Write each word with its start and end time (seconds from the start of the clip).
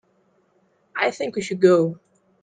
I 0.97 1.11
think 1.11 1.35
we 1.35 1.43
should 1.43 1.61
go. 1.61 1.99